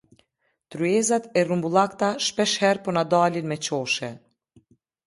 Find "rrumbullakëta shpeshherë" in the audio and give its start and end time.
1.43-2.85